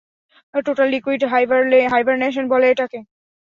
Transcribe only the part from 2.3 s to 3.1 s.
বলে এটাকে।